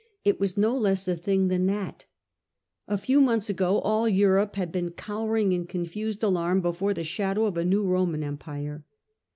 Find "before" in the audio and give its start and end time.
6.59-6.95